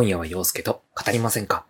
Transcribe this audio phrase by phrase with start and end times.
[0.00, 1.66] 今夜は陽介と語りませんか？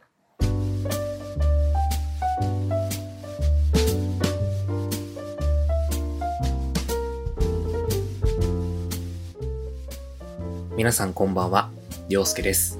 [10.77, 11.71] 皆さんこんばんは、
[12.09, 12.79] 陽介です。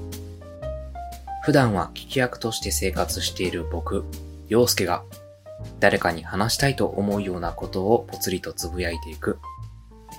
[1.43, 4.05] 普段は聞き役として生活している僕、
[4.47, 5.03] 陽介が
[5.81, 9.37] 誰かに話したいと思うようなことをぽつりとつぶやいていく、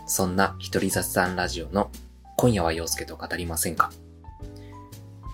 [0.06, 1.90] そんな一人雑談ラジオの
[2.36, 3.90] 今夜は陽介と語りませんか？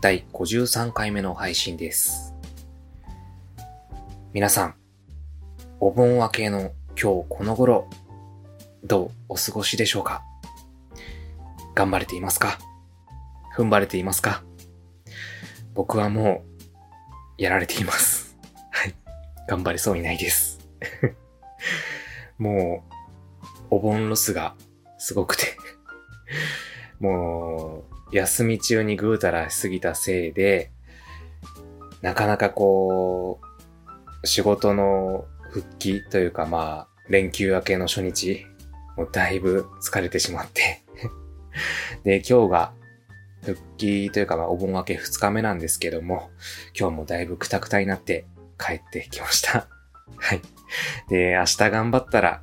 [0.01, 2.33] 第53回目の配信です。
[4.33, 4.75] 皆さん、
[5.81, 7.89] お盆明けの今日この頃、
[8.85, 10.23] どうお過ごしでしょうか？
[11.75, 12.59] 頑張れていますか？
[13.57, 14.45] 踏ん張れていますか？
[15.75, 16.45] 僕はも
[17.39, 18.37] う、やられています。
[18.71, 18.95] はい。
[19.49, 20.61] 頑張れそうにないです。
[22.39, 22.85] も
[23.71, 24.55] う、お盆ロスが
[24.99, 25.57] すごくて。
[27.01, 30.71] もう、休み中にぐうたらしすぎたせいで、
[32.03, 33.41] なかなかこ
[34.23, 38.47] う、仕事の復帰というかまあ、連休明けの初日、
[38.97, 40.83] もうだいぶ疲れてしまって。
[42.05, 42.73] で、今日が
[43.45, 46.31] 復帰というかまあお盆明け2日目なんですけども、
[46.79, 48.27] 今日もだいぶクタクタになって
[48.59, 49.69] 帰ってきました。
[50.17, 50.43] はい。
[51.09, 52.43] で、明日頑張ったら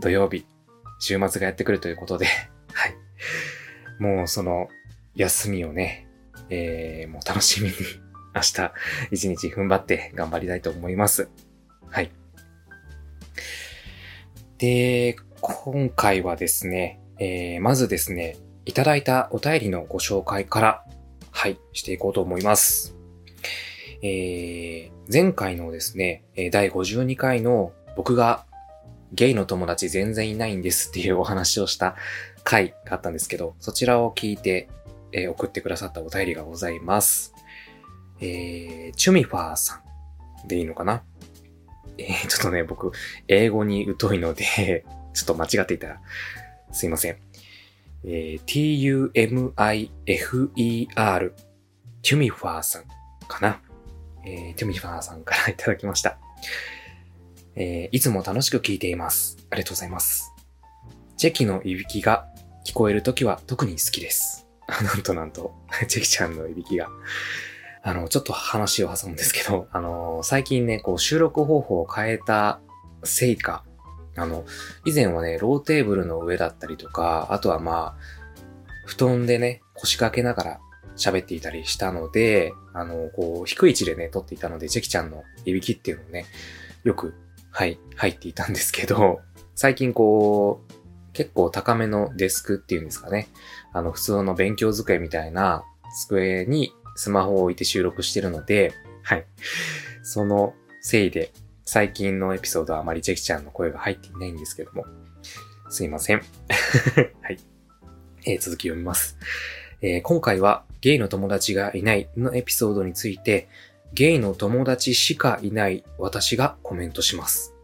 [0.00, 0.46] 土曜日、
[0.98, 2.26] 週末がやってくるということで、
[2.72, 2.96] はい。
[3.98, 4.68] もうその
[5.16, 6.06] 休みをね、
[6.50, 7.74] えー、もう楽しみに
[8.34, 8.72] 明日
[9.10, 11.28] 一日踏ん張って頑張りたいと思います。
[11.88, 12.10] はい。
[14.58, 20.84] で、今回はですね、えー、まずですね、いただいたお便りのご紹介から、
[21.30, 22.94] はい、していこうと思います。
[24.02, 28.44] えー、前回のですね、第52回の僕が
[29.12, 31.96] ゲイの友達全然いないんですっていうお話をした
[32.44, 34.68] 回があったんですけど、そちらを聞いて、
[35.16, 37.32] えー送ってくださったお便りがございます。
[38.20, 39.82] えー、チュミファーさ
[40.44, 41.02] んでいいのかな？
[41.98, 42.92] えー、ちょっとね、僕、
[43.26, 46.02] 英語に疎いので、 ちょっと間違っていたら、
[46.70, 47.16] すいません。
[48.04, 49.04] えー、t-u-m-i-f-e-r
[52.02, 52.84] チュミファーさん
[53.26, 53.62] かな？
[54.26, 56.18] えー、チュミファーさんからいただきました。
[57.54, 59.38] えー、いつも楽しく聞いています。
[59.48, 60.30] ありがとうございます。
[61.16, 62.28] チェキのいびきが
[62.66, 64.45] 聞こえるときは特に好きです。
[64.82, 65.54] なんとなんと、
[65.88, 66.88] チェキちゃんのいびきが。
[67.82, 72.60] あの、ちょっと話を挟むんですけど、あの、最近ね、こう収録方法を変えた
[73.04, 73.64] せいか、
[74.16, 74.44] あの、
[74.84, 77.98] 以前はね、ローテーブルの上だったりとか、あとはまあ、
[78.86, 80.60] 布団でね、腰掛けながら
[80.96, 86.26] 喋っていたりしたので、あの、こう、低い位置でね、撮っていたので、チェキちゃんのいびきっていうのをね、
[86.82, 87.14] よく、
[87.50, 89.20] はい、入っていたんですけど、
[89.54, 93.28] 最近こう、結構高めのデスクっていうんですかね。
[93.72, 95.64] あの、普通の勉強机みたいな
[96.06, 98.72] 机にスマホを置いて収録してるので、
[99.02, 99.26] はい。
[100.02, 101.32] そのせいで、
[101.64, 104.84] 最近のエピソードはあまりジェキちゃんの声が入っていないんですけども、
[105.68, 106.22] すいません。
[107.22, 107.38] はい。
[108.24, 109.18] えー続き読みます。
[109.82, 113.48] えー今回はゲイの友達がいないのエピソードについて、
[113.94, 117.54] ゲイの友達しかいない私がコメントします。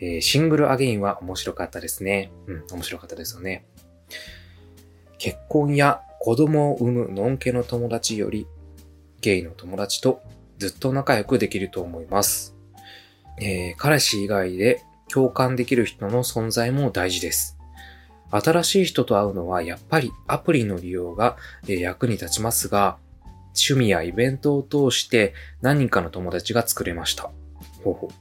[0.00, 2.32] えーシングルアゲインは面白かったですね。
[2.46, 3.66] うん、面白かったですよね。
[5.18, 8.46] 結婚や子供を産むのんけの友達より、
[9.20, 10.22] ゲイの友達と
[10.58, 12.54] ずっと仲良くできると思います。
[13.40, 17.56] えー彼氏以外で共感できる人の存在も大事です。
[18.30, 22.98] 新しい人と会うのはやっぱりアプリの利用が役に立ちますが、
[23.48, 27.30] 趣味やイベントを通して何人かの友達が作れました。
[27.84, 28.14] ほうほう。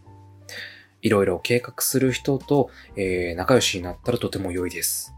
[1.02, 5.15] いろいろ計画する人と、えー仲良しになったらとても良いです。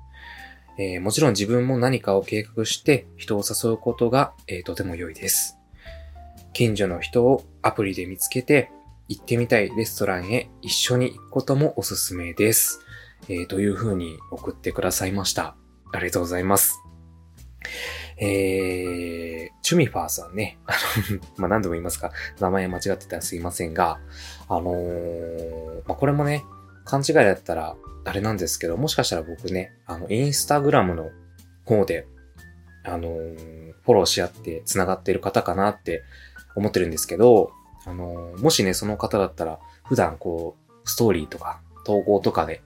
[0.80, 5.58] えーもちろん自分も何かを計画して人を誘うことが、えーとても良いです。
[6.54, 8.72] 近所の人をアプリで見つけて
[9.08, 12.82] 行ってみたいレストランへ一緒に行くこともおすすめです。
[13.30, 15.56] えーという風に送ってくださいました。
[15.94, 16.80] ありがとうございます。
[18.20, 20.58] えー、チュミファーさんね。
[20.66, 20.74] あ
[21.12, 24.00] の、ま、何度も言いますか、名前間違ってたらすいませんが、
[24.50, 26.44] あのーまあ、これもね、
[26.88, 27.76] 勘違いだったら、
[28.06, 31.10] あれなんですけど、もしかしたら僕ね、あの、インスタグラムの
[31.66, 32.08] 方で、
[32.84, 36.04] あのーフォローし合って繋がっている方かなって
[36.58, 37.52] 思ってるんですけど、
[37.86, 40.56] あのーもしね、その方だったら、普段こ
[40.86, 42.62] う、ストーリーとか、投稿とかで、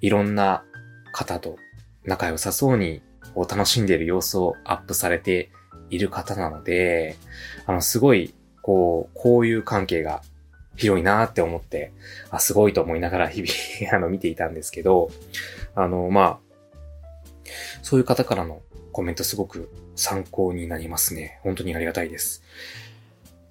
[0.00, 0.64] いろんな
[1.12, 1.56] 方と
[2.04, 3.02] 仲良さそうに、
[3.34, 5.50] こう楽しんでいる様子をアップされて
[5.90, 7.16] いる方なので、
[7.66, 10.22] あの、すごい、こう、こういう関係が
[10.76, 11.92] 広いなって思って、
[12.30, 15.10] あ、すごいと思いながら日々、 あの、見ていたんですけど、
[15.74, 17.50] あの、まあ、
[17.82, 18.62] そういう方からの
[18.92, 21.38] コメントすごく参考になりますね。
[21.42, 22.42] 本当にありがたいです。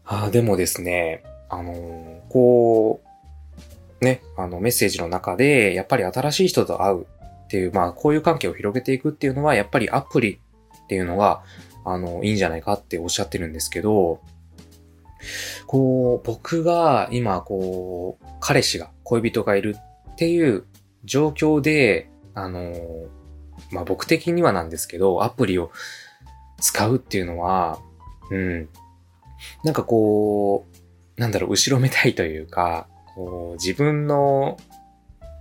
[0.06, 3.02] あでもですね、あのー、こ
[4.02, 10.40] う、ね、あの、メッセージの中で、やっぱり新しい人と会うっていう、まあ、こういう関係を広げていくっていうのは、やっぱりアプリ
[10.84, 11.44] っていうのが、
[11.86, 14.20] あの、いいんじゃないかっておっしゃってるんですけど、
[15.68, 19.76] こう、僕が今、こう、彼氏が、恋人がいる
[20.12, 20.66] っていう
[21.04, 22.74] 状況で、あの、
[23.72, 25.72] まあ、僕的にはなんですけど、アプリを
[26.60, 27.80] 使うっていうのは、
[28.32, 28.70] うん。
[29.64, 30.66] なんかこ
[31.18, 34.58] う、なんだろう、後ろめたいというか、こう、自分の、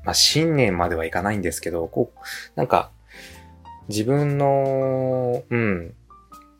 [0.05, 2.19] まあ、信念まではいかないんですけど、こう、
[2.57, 2.91] なんか、
[3.89, 5.95] 自分の、うん、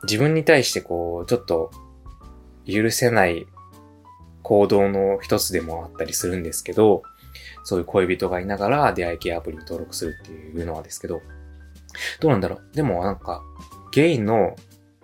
[0.05, 1.71] 自分に対してこう、ちょっと、
[2.67, 3.47] 許せない
[4.43, 7.03] 行動の一つでもあったりするんですけど、
[7.65, 11.23] そういう恋人がいながら出会い系アプリに登録するっていうのはですけど、
[12.21, 12.75] どうなんだろう？
[12.75, 13.43] でもなんか、
[13.93, 14.57] ゲイの、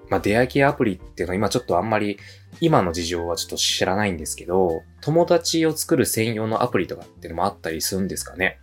[0.08, 2.19] まあ、出会い系アプリっていうのは今ちょっとあんまり、
[2.60, 8.58] 今の事情はちょっと知らないんですけど、友達を作る専用のアプリとかっていうのもあったりするんですかね？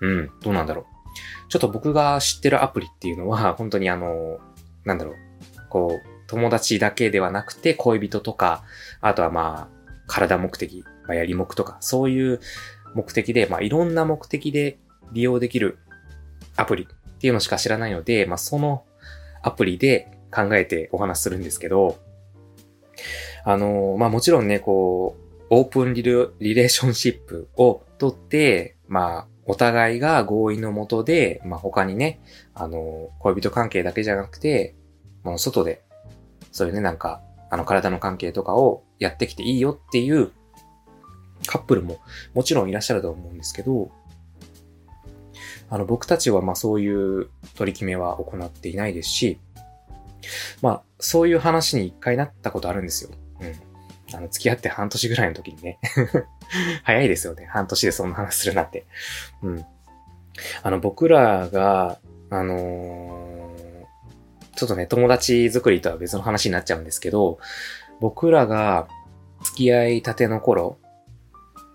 [0.00, 0.84] うん、どうなんだろう？
[1.48, 4.38] ちょっと僕が知ってるアプリっていうのは、本当にあの、
[4.84, 5.14] なんだろう、
[5.68, 8.62] こう、友達だけではなくて恋人とか、
[9.00, 9.76] あとはまあ、
[10.06, 12.40] 体目的、まあ、やり目とか、そういう
[12.94, 14.78] 目的で、まあ、いろんな目的で
[15.12, 15.78] 利用できる
[16.56, 18.84] アプリっていうのしか知らないので、まあ、その
[19.42, 21.98] アプリで考えてお話しするんですけど、
[23.44, 32.20] あの、まあ、もちろんね、こう、オープンリレーションシップをとって、まあ、お互いが合意のもとで、まあ、他にね、
[32.54, 34.74] あの、恋人関係だけじゃなくて、
[35.22, 35.84] もう外で、
[36.56, 37.20] そういうね、なんか、
[37.50, 40.32] あの、体の関係とかをやってきていいよっていう
[41.46, 41.98] カップルも
[42.32, 43.90] もちろんいらっしゃると思うんですけど、
[45.68, 49.38] あの、僕たちはまあそういう取り決めは行っていないですし、
[50.62, 53.10] まあ、そういう話に一回なったことあるんですよ。
[53.40, 54.16] うん。
[54.16, 55.78] あの、付き合って半年ぐらいの時にね。
[56.84, 57.44] 早いですよね。
[57.52, 58.86] 半年でそんな話するなんて。
[59.42, 59.66] うん。
[60.62, 61.98] あの、僕らが、
[62.30, 63.25] あのー、
[64.56, 67.38] ちょっとね、友達作りとは別の話になっちゃうんですけど、
[68.00, 68.88] 僕らが
[69.42, 70.78] 付き合いたての頃、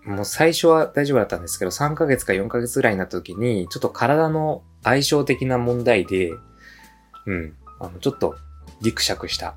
[0.04, 6.32] もう最初は大丈夫だったんですけど、3ヶ月か4ヶ月ぐらいになった時に、ちょっと体の相性的な問題で、
[7.26, 8.34] うん、あの、ちょっと
[8.80, 9.54] ギクシャクした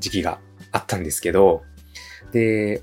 [0.00, 0.40] 時期が
[0.72, 1.62] あったんですけど、
[2.32, 2.82] で、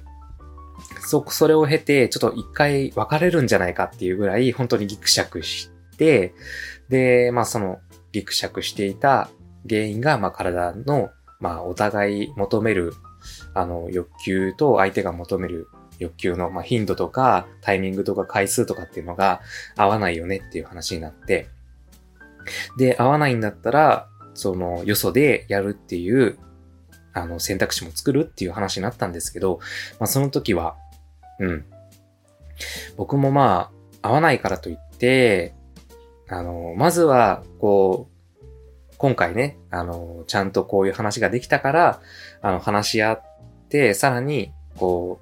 [1.02, 6.34] そ、それを経て、ちょっと一回別れるんじゃないかっていうぐらい、本当にギクシャクして、
[6.88, 7.80] で、まあその、
[8.14, 9.30] ギクシャクしていた
[9.70, 12.94] 原因が、まあ体の、まあお互い求める、
[13.54, 15.68] あの、欲求と相手が求める
[16.02, 19.42] 欲求の、まあ、頻度とか、タイミングとか回数とかっていうのが
[19.78, 21.48] 合わないよねっていう話になって、
[22.78, 26.40] で、合わないんだったら、その、よそでやるっていう、
[27.14, 29.60] あの、選択肢も作るっていう話になったんですけど、
[30.00, 30.76] まあ、その時は、
[31.40, 31.66] うん。
[32.98, 33.72] 僕もま
[34.02, 35.54] あ、合わないからといって、
[36.30, 38.11] あの、まずは、こう、
[39.02, 42.02] 今回ね、あの、ちゃんとこういう話ができたから、
[42.44, 43.24] あの、話し合っ
[43.68, 45.20] て、さらに、こ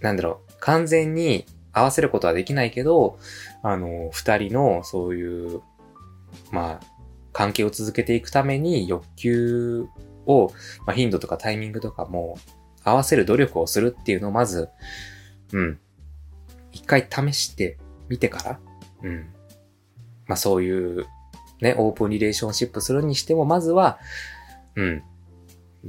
[0.00, 3.20] う、なんだろう、完全に合わせることはできないけど、
[3.62, 5.60] あの、二人のそういう、
[6.50, 6.86] まあ、
[7.32, 9.86] 関係を続けていくために欲求
[10.26, 10.48] を、
[10.84, 12.38] まあ、頻度とかタイミングとかも
[12.82, 14.68] 合わせる努力をするっていうのをまず、
[15.52, 15.78] うん。
[16.72, 18.60] 一回試してみてから、
[19.04, 19.32] うん。
[20.26, 21.06] まあそういう、
[21.60, 23.98] ね、オープンリレーションシップするにしても、まずは、
[24.76, 25.02] うん。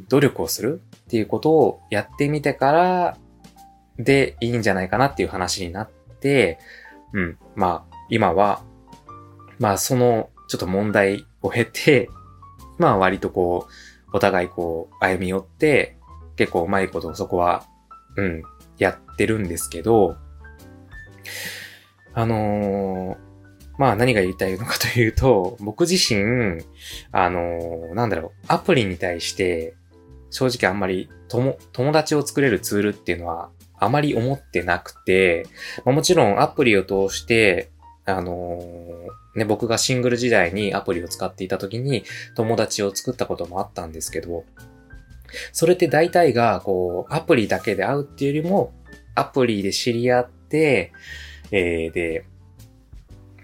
[0.08, 3.18] 努力をするっていうことをやってみてから、
[3.98, 6.60] でいいんじゃないかなっていう話になって、
[7.14, 7.38] うん。
[7.56, 8.64] まあ、今は、
[9.60, 12.10] まあ、その、ちょっと問題を経て、
[12.78, 13.72] まあ、割とこう、
[14.14, 15.98] お互いこう、歩み寄って、
[16.36, 17.66] 結構うまいことそこは、
[18.16, 18.44] うん、
[18.78, 20.16] やってるんですけど、
[22.14, 23.18] あのー、
[23.80, 26.62] まあ何が言いたいのかというと、 僕自身、
[27.14, 29.74] あの、なんだろう、アプリに対して、
[30.32, 35.46] 正直あんまり友、友達を作れるツールっていうのはあまり思ってなくて、
[35.86, 37.72] まあ、もちろんアプリを通して、
[38.06, 38.62] あの、
[39.34, 42.04] ね、僕がシングル時代にアプリを使っていた時に
[42.36, 44.44] 友達を作ったこともあったんですけど、
[45.54, 48.74] それって大体が、こう、アプリだけで会うっていうよりも、
[49.16, 50.92] アプリで知り合って、
[51.52, 52.26] えー、で、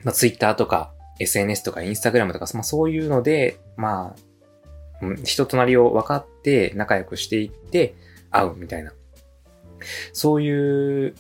[0.06, 7.96] まあ、Twitter とか SNS とか Instagram とか、まあ、そういうので、まあ、人となりを分かって仲良くしていって
[8.32, 8.94] 会うみたいな。
[10.14, 11.16] そういう、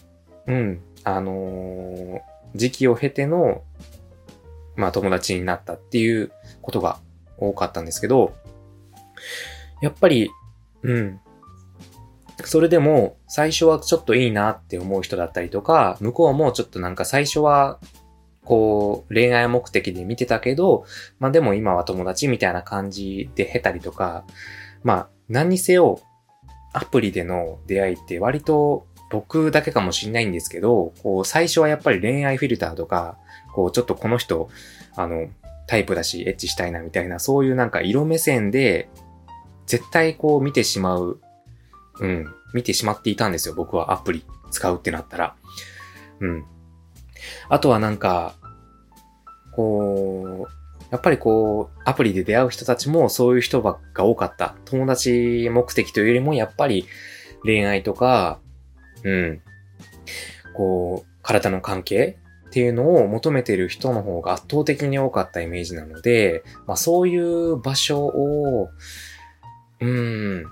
[0.47, 2.21] うん、あのー、
[2.55, 3.63] 時期を経ての、
[4.75, 6.99] まあ友達になったっていうことが
[7.37, 8.33] 多かったんですけど、
[9.81, 10.29] やっぱり、
[10.83, 11.19] うん。
[12.43, 17.79] それでも、最初はちょっといいなって思う人だったりとか、向こうもちょっとなんか最初は、
[18.45, 20.85] こう、恋愛目的で見てたけど、
[21.19, 24.23] まあでも今は友達みたいな感じで経たりとか、
[24.83, 25.99] まあ、何にせよ、
[26.71, 33.17] アプリでの出会いって割と僕だけかもしんないんですけど、こう、最初はやっぱり恋愛フィルターとか、
[33.53, 34.49] こう、ちょっとこの人、
[34.95, 35.27] あの、
[35.67, 38.89] タイプだし、エッチしたいなみたいな、そういうなんか色目線で、
[39.65, 41.19] 絶対こう見てしまう、
[41.99, 43.55] うん、見てしまっていたんですよ。
[43.55, 45.35] 僕はアプリ使うってなったら。
[46.19, 46.45] うん。
[47.49, 48.35] あとはなんか、
[49.51, 54.55] こう、やっぱりこう、アプリで出会う人たちもそういう人が多かった。
[54.65, 56.85] 友達目的というよりも、やっぱり
[57.43, 58.39] 恋愛とか、
[59.03, 59.41] うん。
[60.53, 62.17] こう、体の関係
[62.47, 68.69] っていうのを求めてる人の方が圧倒的に多かったイメージなので、まあそういう場所を、
[69.81, 70.45] うん、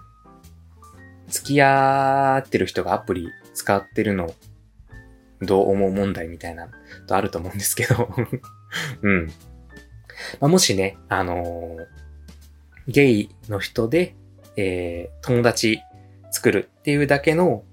[1.30, 4.34] 付き合ってる人がアプリ使ってるの、
[5.46, 6.70] どう思う問題みたいな、
[7.08, 8.10] とあると思うんですけど
[9.02, 9.28] うん。
[10.40, 14.16] まあ、もしね、あのー、ゲイの人で、
[14.56, 15.82] えー、友達
[16.32, 17.64] 作るっていうだけの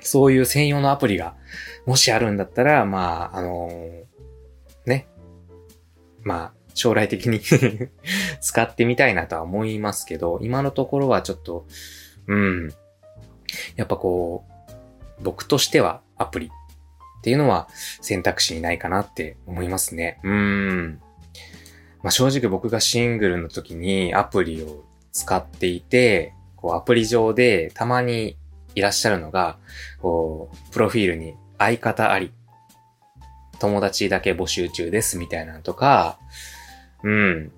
[0.00, 1.34] そういう専用のアプリが、
[1.86, 4.04] もしあるんだったら、まあ、あのー、
[4.86, 5.08] ね。
[6.22, 7.40] まあ、将来的に
[8.40, 11.66] 使ってみたいなとは思いますけど、今のところはちょっと、
[12.26, 12.68] うん。
[13.76, 14.44] やっぱこ
[15.20, 16.50] う、僕としてはアプリ
[17.28, 17.68] っていうのは
[18.00, 20.18] 選択肢にないかなって思いますね。
[20.22, 20.98] うん。
[22.02, 28.38] まあ正直僕がシングルの時にアプリを使っていて、こうアプリ上でたまに
[28.74, 29.58] いらっしゃるのが、
[30.00, 32.32] こう、プロフィールに相方あり、
[33.58, 36.18] 友達だけ募集中ですみたいなのとか、
[37.02, 37.52] うん、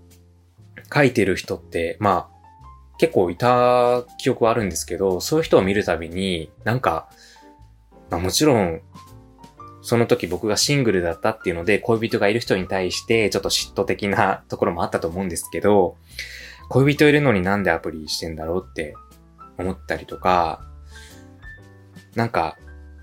[0.93, 7.09] 書いてる人って、まあ、結構いた記憶はあるんですけど、そういう人を見るたびに、なんか、
[8.11, 8.81] まあもちろん、
[9.91, 15.97] その時僕がシングルだったっていうので、恋人がいる人に対して、ちょっと嫉妬的なところもあったと思うんですけど、
[16.69, 18.95] 恋人いるのになんでアプリしてんだろうって
[19.59, 20.61] 思ったりとか、
[22.15, 22.57] なんか、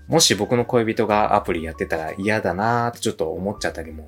[0.06, 4.06] もし僕の恋人がアプリやってたら嫌だなーってちょっと思っちゃったりも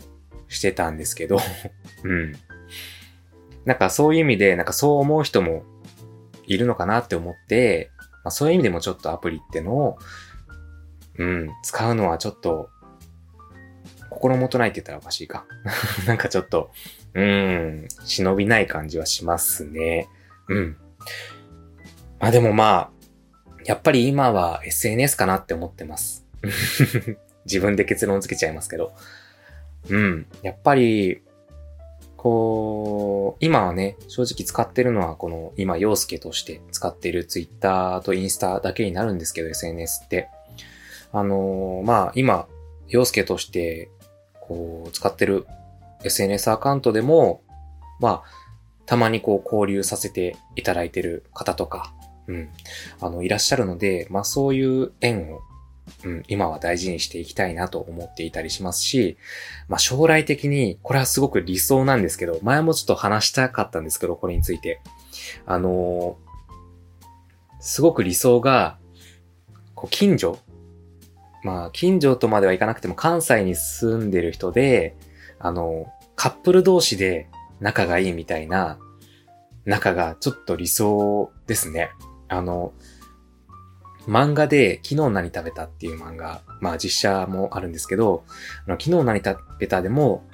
[0.49, 1.37] してたんですけど
[2.05, 2.33] うん。
[3.67, 5.65] なんかそういう意味で、なんかそう思う人も
[6.47, 7.91] いるのかなって思って、
[8.25, 9.99] まあ、そういう意味でもちょっとアプリってのを、
[11.21, 12.71] うん、使うのはちょっと、
[14.09, 15.45] 心もとないって言ったらおかしいか。
[16.09, 16.71] なんかちょっと、
[17.13, 20.09] うん、忍びない感じはしますね。
[20.49, 20.77] うん。
[22.19, 22.91] まあでもまあ、
[23.67, 26.25] やっぱり今は SNS かなって思ってます。
[27.45, 28.95] 自分で結論付けちゃいますけど。
[29.91, 30.27] うん。
[30.41, 31.23] やっぱり、
[32.17, 40.31] こう、今はね、正直使ってるのはこの今、陽介として使ってる Twitter とインスタだけになるんですけど、SNS って。
[41.13, 42.47] あのー、まあ今、
[42.89, 43.91] 陽介として
[44.41, 45.47] こう使ってる
[46.05, 47.43] SNS アカウントでも、
[48.01, 48.23] まあ、
[48.87, 51.95] たまにこう交流させていただいてる方とか、
[52.27, 52.49] うん、
[53.01, 55.41] あの、いらっしゃるので、まあそういう縁を、
[56.05, 59.17] うん、今は大事にしていきたいなと思っていたりしますし、
[59.69, 64.81] まあ将来的に、これはすごく理想なんですけど、前もちょっと話したかったんですけど、これについて。
[65.47, 66.51] あのー、
[67.61, 68.79] すごく理想が、
[69.75, 70.39] こう、近所
[71.43, 74.97] まあ、近所とまではいかなくても関西に住んでる人で、
[75.39, 77.29] あの、カップル同士で
[77.61, 78.79] 仲がいいみたいな
[79.65, 81.91] 仲がちょっと理想ですね。
[82.29, 82.73] あの、
[84.07, 88.25] 漫画で昨日何食べたっていう漫画、まあ実写もあるんですけど、
[88.67, 90.25] あの昨日何食べたでも、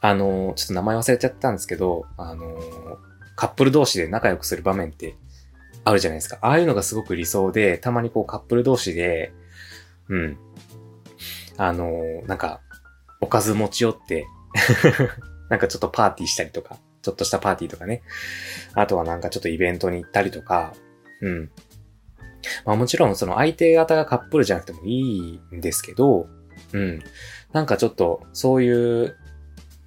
[0.00, 2.58] あの、ちょっと名前忘れちゃったんですけど、あの、
[3.36, 5.16] カップル同士で仲良くする場面って
[5.84, 6.38] あるじゃないですか。
[6.40, 9.32] ああいうのがすごく理想で、たまにこうカップル同士で、
[10.08, 10.38] うん。
[11.56, 12.60] あの、なんか、
[13.20, 14.26] おかず持ち寄って
[15.48, 18.02] なんかちょっとパーティーしたりとか、ちょっとしたパーティーとかね。
[18.74, 20.74] あとはなんかちょっとイベントに行ったりとか、
[21.20, 21.50] うん。
[22.64, 26.26] まあもちろんその相手方がカップルじゃなくてもいいんですけど、
[26.72, 27.02] うん。
[27.52, 29.16] なんかちょっとそういう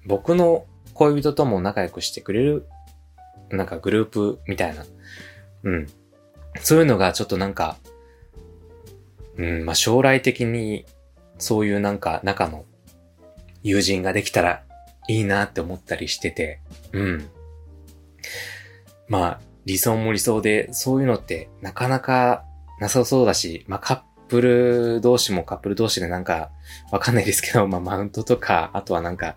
[0.06, 2.66] 僕の恋人とも仲良くしてくれる
[3.50, 4.84] なんかグループみたいな。
[5.64, 5.86] うん。
[6.60, 7.76] そういうのがちょっとなんか、
[9.36, 10.84] うん、まあ将来的に
[11.38, 12.64] そういうなんか仲の
[13.62, 14.62] 友人ができたら
[15.08, 16.60] いいなって思ったりしてて、
[16.92, 17.28] うん。
[19.08, 22.44] まあ、理想も理想で、そういうのってなかなか
[22.80, 26.50] なさそうだし、まあカップル同士もカップル同士でなんか、
[26.90, 29.36] わかんないですけど、まあマウントとか、あとはなんか、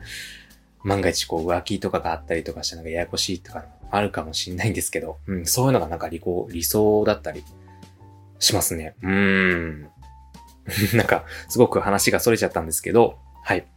[0.83, 7.43] 万が一こう浮気とかがあったりとかしてなんかややこしいとかあるかもしんないんですけど、うん、そういうのがなんか理、理想だったり
[8.39, 8.95] しますね。
[9.03, 9.89] うーん。
[10.95, 13.67] なんか、すごく話が逸れちゃったんですけど、はい。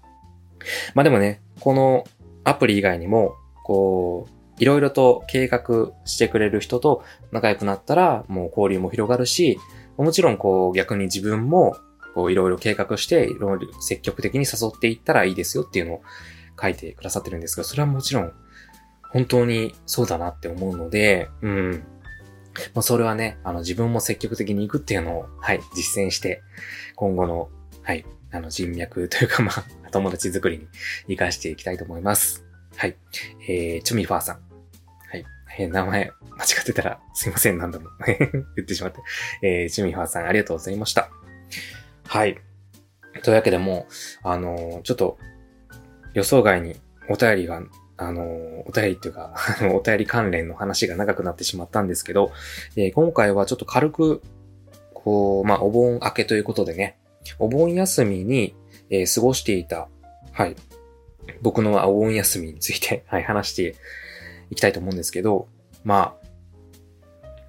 [0.94, 2.04] まあでもね、この
[2.44, 7.02] アプリ以外にも、こう、いろいろと計画してくれる人と
[7.32, 9.58] 仲良くなったら、もう交流も広がるし、
[9.96, 11.76] もちろんこう逆に自分も
[12.14, 16.02] こういろいろ計画して、いろいろ積極的に誘っていったらいいですよっていうのを
[16.60, 18.32] 書いてくださってるんですが、それはもちろん
[19.10, 21.84] 本当にそうだなって思うので、うん。
[22.74, 26.42] まあ、それはね、あの自分も積極的に行くっていうのを、はい、実践して、
[26.96, 27.48] 今後の、
[27.82, 32.44] はい、あの人脈というかまあ、友達作りに活かしていきたいと思います。
[32.76, 32.96] はい。
[33.48, 34.36] えー、チュミファーさん。
[35.10, 35.24] はい。
[35.58, 39.00] えー、名前間違ってたらすいません、何度も 言ってしまって。
[39.42, 41.10] えー、チュミファーさんありがとうございました。
[42.06, 42.40] はい。
[43.22, 43.86] というわけでも
[44.24, 45.18] う、あのー、ちょっと、
[46.14, 47.62] 予想外にお便りが、
[48.08, 49.34] あの、お便りっていうか
[49.74, 52.32] お便り関連の話が長くなってしまったんですけど、
[52.76, 54.22] えー、今回はちょっと軽く、
[54.94, 56.98] こう、まあ、お盆明けということでね、
[57.38, 58.54] お盆休みに、
[58.90, 59.88] えー、過ごしていた、
[60.32, 60.56] はい、
[61.40, 63.76] 僕のお盆休みについて、 はい、話して
[64.50, 65.48] いきたいと思うんですけど、
[65.84, 66.16] ま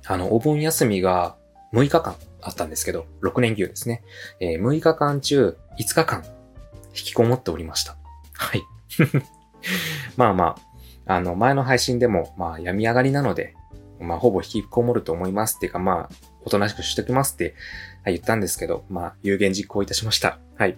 [0.06, 1.36] あ、あの、お盆休みが
[1.74, 4.04] 6日間あったんですけど、6連休ですね。
[4.40, 6.24] えー、6日間中5日間
[6.90, 7.98] 引きこもっておりました。
[8.34, 8.64] はい。
[10.17, 10.55] まあま
[11.08, 13.55] あ、あの、前の配信でも、まあ、病み上がりなので、
[14.00, 16.15] まあ、ほぼ引きこもると思いますっていうか、まあ、
[16.46, 17.55] おとなしくしときますって、
[18.05, 20.39] 言ったんですけど、まあ、有言実行いたしました。
[20.58, 20.77] はい。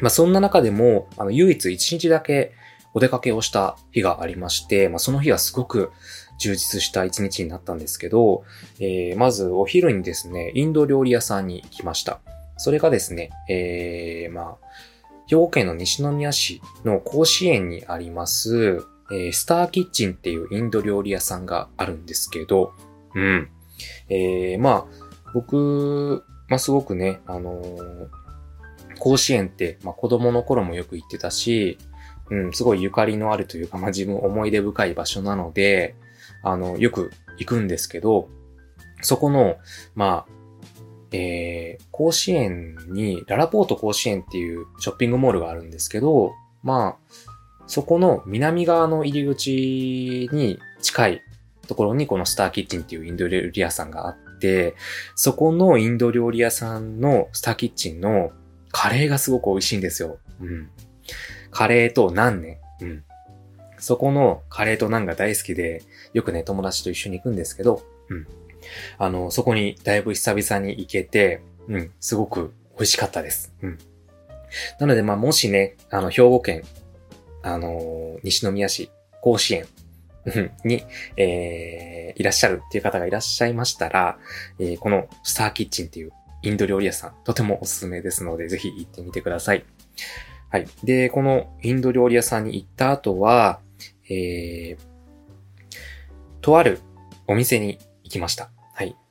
[0.00, 2.52] まあ、そんな中でも、あの、唯一1日だけ
[2.94, 5.92] お出かけをした日がありまして、まあ、その日はすごく
[6.38, 8.44] 充実した一日になったんですけど、
[8.80, 12.20] えー、まずお昼にですね、インド料理屋さんに行きました。
[12.56, 14.67] それがですね、えー、まあ、
[15.28, 22.72] 兵庫県の西宮市の甲子園にあります、えー、スターキッチンっていうインド料理屋さんがあるんですけど、
[23.14, 23.50] うん。
[24.08, 24.84] えー、まあ、
[25.34, 28.08] 僕、まあ、すごくね、あのー、
[28.98, 31.78] 甲子園って、まあ、子供の頃もよく行ってたし、
[32.30, 35.94] うん、すごいゆかりのあるというか、まあ、自分思い出深い場所なので、
[36.42, 38.28] あの、よく行くんですけど、
[39.02, 39.56] そこの、
[39.94, 40.37] まあ、
[41.12, 47.12] えー、甲子園に、ララポート甲子園っていうショッピングモールがあるんですけど、まあ、
[47.66, 51.22] そこの南側の入り口に近い
[51.66, 54.74] ところにこのスターキッチンっていうインド料理屋さんがあって、
[55.14, 58.32] そこのインド料理屋さんのスターキッチンの
[58.72, 60.18] カレーがすごく美味しいんですよ。
[60.40, 60.70] うん。
[61.50, 62.60] カレーとナンね。
[62.80, 63.04] うん。
[63.78, 68.26] そこのカレーとナンが大好きで、よくね、友達と一緒に行くんですけど、うん。
[68.98, 73.54] あの、そこにだいぶ久々に行けて、うん、すごく美味しかったです。
[73.62, 73.78] うん。
[74.80, 76.62] なので、まあ、もしね、あの、兵庫県、
[77.42, 78.90] あの西宮市、
[79.22, 79.66] 甲子園
[80.64, 80.82] に、
[81.16, 84.18] えー、いらっしゃるっていう方がいらっしゃいましたら、
[84.58, 89.64] えー、このスターキッチンっていうインド料理屋さん、とてもおすすめですので、ぜひ行ってみてください。
[90.50, 90.66] はい。
[90.84, 93.60] で、このインド料理屋さんに行った後は、
[94.08, 94.88] えー、
[96.40, 96.80] とある
[97.26, 98.50] お店に行きました。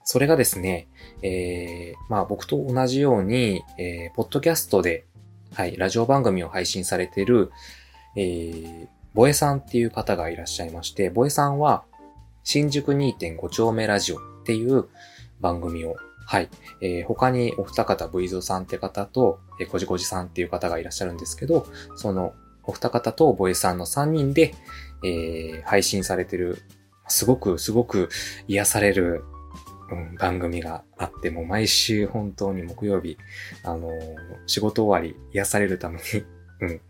[0.09, 0.87] それがですね、
[1.21, 5.05] えー、まあ僕と同じように、えー、ポッドキャストで、
[5.53, 7.51] はい、ラジオ番組を配信されている、
[8.15, 11.83] えー、ボエさんっていう方がいらっしゃいまして、ボエさんは、
[12.45, 14.85] 新宿2.5丁目ラジオっていう
[15.41, 16.47] 番組を、はい、
[16.79, 21.67] えー、他にお二方、ブイゾさんって方と、えー、こじこじさんっていう方がいらっしゃるんですけど、
[21.97, 24.55] そのお二方とボエさんの3人で、
[25.03, 26.61] えー、配信されてる
[27.09, 28.07] すごく、すごく
[28.47, 29.25] 癒される、
[29.91, 33.17] うん、番組があって、もう毎週本当に木曜日、
[33.63, 33.93] あのー、
[34.45, 36.03] 仕事終わり癒されるために
[36.59, 36.81] うん、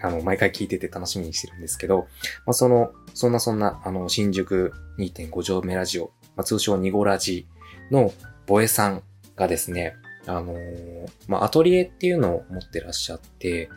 [0.00, 2.08] あの、毎回聞いてて楽しみにしてるんですけど、
[2.46, 7.46] まあ、その、そんなそんな、あの、新宿2.5条目ラジオ、まあ、通称ニゴラジ
[7.90, 8.12] の
[8.46, 9.02] ボエさん
[9.36, 9.94] がですね、
[10.26, 13.68] あのー、まあ、アトリエっていうのを持ってらっしゃって、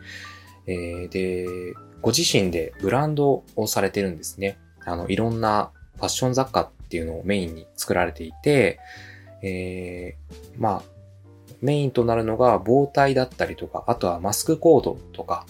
[0.66, 1.46] えー、で、
[2.00, 4.58] ご自身でブランドをされてるんですね。
[4.84, 8.78] あの、いろんなファッション雑貨っていうのをメインに作られていて、
[9.42, 10.96] えー、まあ、
[11.60, 15.46] メインとなるのが防体だったりとか、あとはマスクコードとか、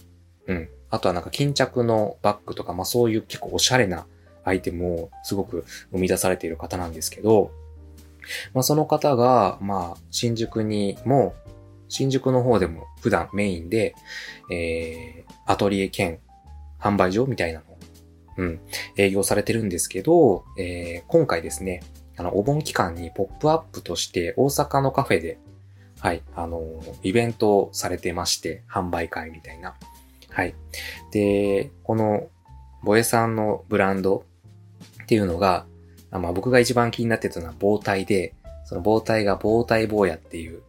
[0.46, 0.68] うん。
[0.88, 4.06] あとはなんか巾着のバッグとか、まあそういう結構おしゃれな
[4.44, 7.50] アイテムをすごく生み出されている方なんですけど、
[8.54, 11.34] まあその方が、まあ新宿にも、
[11.88, 13.94] 新宿の方でも普段メインで、
[14.50, 16.18] えー、アトリエ兼
[16.80, 17.60] 販売所みたいな
[18.36, 18.60] うん、
[18.96, 21.82] 営業されてるんですけど、えー、今回ですね、
[22.16, 25.38] あの、お盆期間にポップアップとして大阪のカフェで、
[26.00, 26.60] はい、あの、
[27.02, 29.74] イベントをされてまして、販売会みたいな。
[30.30, 30.54] はい。
[31.12, 32.28] で、この、
[32.82, 34.24] ボエさんのブランド
[35.02, 35.66] っていうのが、
[36.10, 40.62] あまあ僕が一番気になってたのは防体で、その防体が防体坊やっていう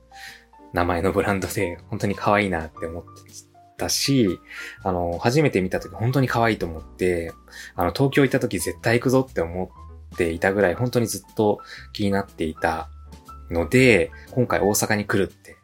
[0.73, 3.10] 名前のブランドで、本当に可愛いなって思って
[3.78, 4.40] たし、
[4.84, 7.34] あの、初めて見た時本当に可愛いと思って、
[7.76, 9.72] あの、東京行った時絶対行くぞって思
[10.13, 11.60] っていたぐらい、本当にずっと
[11.94, 12.90] 気になっていた
[13.50, 15.56] ので、今回大阪に来るって、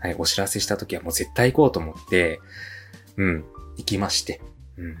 [0.00, 2.40] はい、お知らせした時はもう絶対行こうと思って、
[3.16, 3.44] うん、
[3.76, 4.40] 行きまして、
[4.76, 4.96] うん。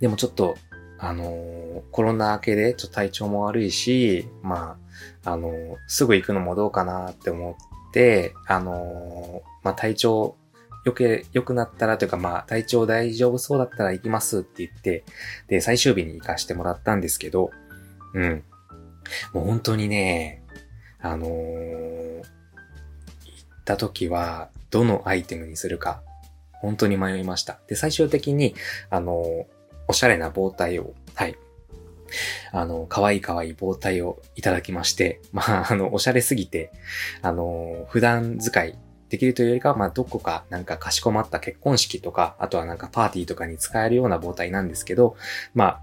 [0.00, 0.56] でもちょっと、
[0.98, 4.76] あの、コロナ明けでちょっと体調も悪いし、ま
[5.24, 7.56] あ、あの、すぐ行くのもどうかなって思
[7.88, 10.36] って、あの、まあ、体調
[10.84, 15.04] よけ、良くなったらというか、まあ、体調大丈夫そうだったら行きますって言って、
[15.48, 17.50] で、最終日に行かしてもらったんですけど、
[18.14, 18.44] うん。
[19.32, 20.42] もう本当にね、
[21.00, 26.02] あのー、行った時は、どのアイテムにするか、
[26.60, 27.60] 本当に迷いました。
[27.68, 28.54] で、最終的に、
[28.90, 29.44] あのー、
[29.88, 31.36] おしゃれな棒体を、はい。
[32.52, 36.72] あの、可愛い可愛い棒体をいただきまして、まあ、あの、おしゃれすぎて、
[37.22, 38.78] あの、普段使い
[39.12, 45.16] できるというよりかは、まあ、どこかなんかかしこまった結婚式とか、あとはなんかパーティーとかに使えるような棒体なんですけど、
[45.52, 45.80] まあ、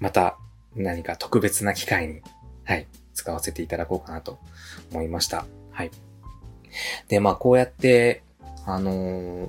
[0.00, 0.36] また
[0.74, 2.22] 何か特別な機会に、
[2.64, 4.40] はい、使わせていただこうかなと
[4.90, 5.46] 思いました。
[5.70, 5.92] はい。
[7.06, 8.24] で、まあ、こうやって、
[8.66, 9.48] あのー、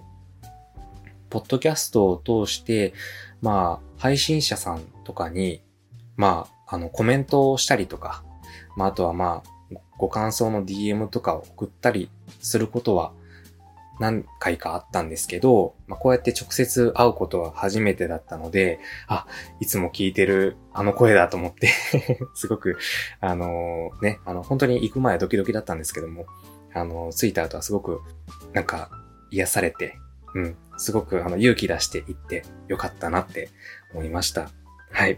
[1.32, 2.94] ポッドキャストを通して、
[3.42, 5.64] まあ、配信者さんとかに、
[6.18, 8.24] まあ、あの、コメントをしたりとか、
[8.78, 13.12] まあ、あとはまあ、ご感想の DM とかを送ったりすることは、
[14.04, 19.26] 何回かあったんですけど、まあ、こうやって直接会うことは初めてだったので、あ、
[19.62, 21.70] いつも聞いてるあの声だと思って
[22.36, 22.78] すごく、
[23.22, 26.26] あのー、ね、あの、本当に行く前はドキドキだったんですけども、
[26.74, 28.02] あのー、着いた後はすごく、
[28.52, 28.92] なんか、
[29.32, 29.98] 癒されて、
[30.36, 33.50] うん、すごくあの勇気出して行ってよかったなって
[33.94, 34.50] 思いました。
[34.92, 35.18] はい。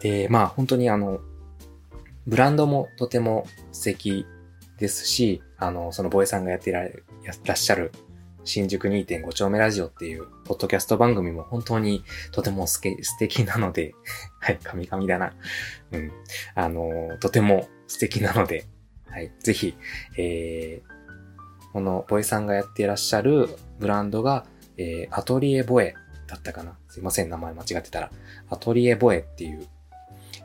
[0.00, 1.20] で、まあ本当にあの、
[2.26, 4.26] ブランドもとても素敵
[4.80, 7.92] ですし、あの、そのボエさんがやっていら、っしゃる
[8.44, 12.80] 新宿2.5丁目ラジオっていうポッドキャスト番組も本当にとても素
[13.18, 13.94] 敵なので、
[14.40, 15.34] はい、神々だな。
[15.92, 16.10] うん。
[16.54, 18.64] あの、とても素敵なので、
[19.06, 19.76] はい、ぜひ、
[20.16, 24.46] えー、このボエさんがやっていらっしゃるブランドが、
[24.78, 25.94] えー、アトリエボエ
[26.26, 28.10] だったかなすいません、名前間違ってたら。
[28.48, 29.66] アトリエボエっていう、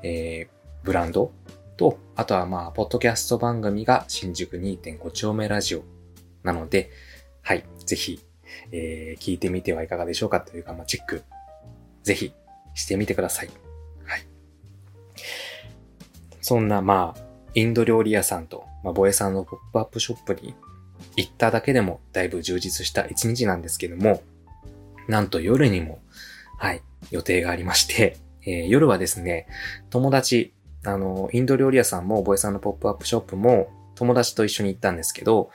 [0.03, 1.31] えー、ブランド
[1.77, 5.83] と、あとはまあ、ポッドキャスト番組が新宿2.5丁目ラジオ
[6.43, 6.89] なので、
[7.41, 8.19] はい、ぜひ、
[8.71, 11.23] えー、聞いてみてはいかがでしょうかというか、まあ、チェック、
[12.03, 12.33] ぜひ
[12.73, 13.49] してみてください。
[14.05, 14.25] はい。
[16.41, 17.21] そんな、まあ、
[17.53, 20.53] インド料理屋さんと、まあ、ボエさんのポップアップショップに
[21.17, 24.21] 行っただけでもだいぶ充実した一日なんですけども、
[25.07, 25.99] なんと夜にも、
[26.57, 29.47] はい、予定がありまして、えー、夜はですね、
[29.89, 30.53] 友達
[30.85, 35.49] あの、インド料理屋さんも、ボエさんのポップアップショップも、友達と一緒に行ったんですけど、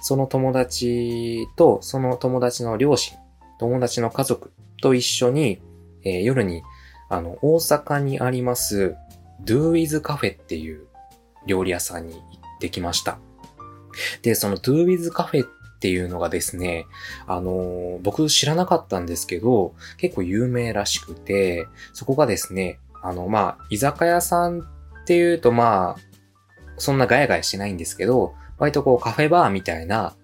[0.00, 3.18] その友達と、その友達の両親、
[3.58, 5.60] 友達の家族と一緒に、
[6.04, 6.62] えー、夜に、
[7.08, 8.94] あの、大阪にあります、
[9.44, 10.86] Do With Cafe っていう
[11.46, 12.22] 料理屋さんに行っ
[12.60, 13.18] てきました。
[14.22, 15.48] で、その Do With Cafe っ
[15.80, 16.86] ていうのがですね、
[17.26, 24.62] あのー、僕知らなかったんですけど、結構有名らしくて、そこがですね、あの、まあ、居酒屋さんっ
[25.06, 26.00] ていうと、まあ、
[26.76, 30.14] そんなガヤガヤしないんですけど、割とこうカフェバーみたいな、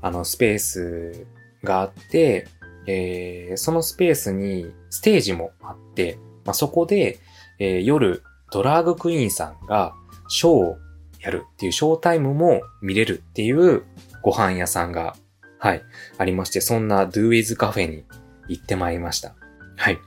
[0.00, 1.26] あの、スペース
[1.62, 2.48] があって、
[2.86, 7.18] えー、そのスペースにステージもあって、まあ、そこで、
[7.58, 9.94] えー、夜、ドラァグクイーンさんが
[10.28, 10.78] ショーを
[11.20, 13.84] やるっていうショータイムも見れるっていう
[14.22, 15.14] ご飯屋さんが、
[15.58, 15.82] はい、
[16.18, 18.04] ありまして、そんな Do With カフェに
[18.48, 19.34] 行ってまいりました。
[19.76, 19.98] はい。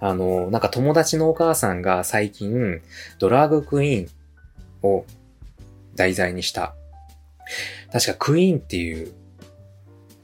[0.00, 2.80] あの、なんか友達のお母さんが最近、
[3.18, 5.04] ドラァグクイーンを
[5.94, 6.74] 題材にした、
[7.92, 9.12] 確かクイーンっていう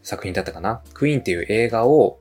[0.03, 0.83] 作品だったかな？
[0.93, 2.19] クイーンっていう映画を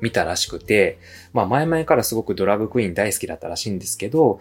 [0.00, 0.98] 見たらしくて、
[1.32, 4.40] まあ前々からすごくドラッグクイーン大好きだったらしいんですけど、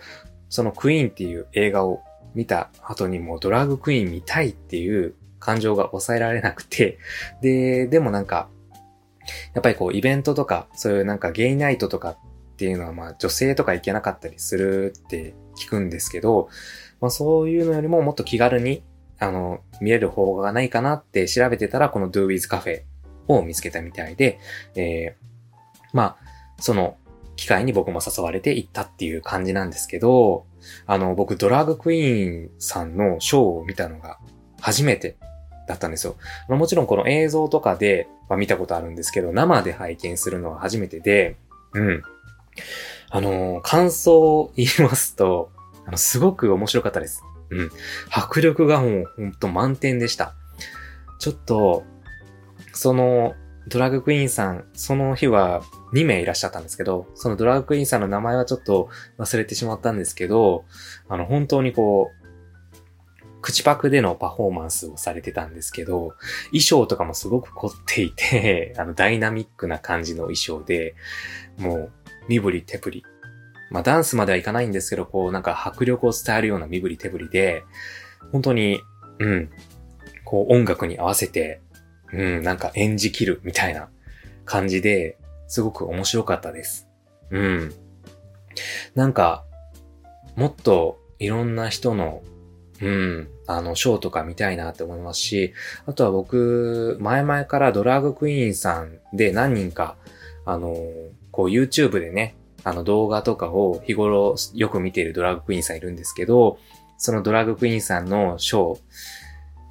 [0.49, 2.01] そのクイーンっていう映画を
[2.35, 6.99] 見た後にもドラッグクイーン見たいっていう感情が抑えられなくて、
[7.41, 8.47] で、でもなんか、
[9.53, 12.17] やっぱりこうイベントとか、そういうなんかゲイナイトとかっ
[12.57, 16.49] ていうのはまあ女性とか行けなかったりするって聞くんですけど、
[17.01, 18.83] まあそういうのよりももっと気軽に、
[19.19, 22.85] あの、見れる方がないかなって調べてたら、この Do With Cafe
[23.27, 24.39] を見つけたみたいで、
[24.75, 25.25] えー、
[25.93, 26.17] まあ、
[26.59, 26.97] その
[27.35, 30.45] 機会に僕も誘われて行ったっていう感じなんですけど、
[30.85, 34.19] あの、僕ドラッグクイーンさんのショーを見たのが
[34.61, 35.17] 初めて
[35.67, 36.15] だったんですよ。
[36.47, 41.37] もちろんこの映像とかで、ま、見たことあるんですけど、生で拝見するのは初めてで、
[41.73, 42.03] うん。
[43.09, 45.51] あの、感想を言いますと、
[45.85, 47.23] あの、すごく面白かったです。
[47.49, 47.71] うん。
[48.11, 50.33] 迫力がもうほんと満点でした。
[51.19, 51.83] ちょっと、
[52.73, 53.35] その、
[53.67, 55.61] ドラッグクイーンさん、その日は
[55.93, 60.65] 2名いらっしゃったんですけど、そのドラッグクイーンさんの名前はちょっと忘れてしまったんですけど、
[61.07, 62.22] あの、本当にこう、
[63.43, 70.95] 口パクでのパフォーマンスをされてたんですけど、衣装とかもすごく凝っていて、 あの、ダイナミックな感じの衣装で、
[71.57, 71.91] もう、
[72.29, 73.05] 身振り手振り。
[73.69, 77.63] まあ、ダンスまではいかないんですけど、こう、なんか迫力を伝えるような身振り手振りで、
[78.31, 78.81] 本当に、
[79.19, 79.49] うん、
[80.23, 81.61] こう、音楽に合わせて、
[82.13, 83.89] うん、なんか演じきるみたいな
[84.45, 86.87] 感じで、すごく面白かったです。
[87.29, 87.73] うん。
[88.95, 89.43] なんか、
[90.37, 92.23] もっといろんな人の、
[92.81, 95.53] うん、あの、ショーとか見たいなって思いますし、
[95.85, 99.95] あとは僕、前々からドラァグクイーンさんで何人か、
[100.45, 100.75] あの、
[101.31, 106.57] こう YouTube でね、あの動画とかを日頃よく見ているドラァグクイーンさんいるんですけど、
[106.97, 108.79] そのドラァグクイーンさんのショー、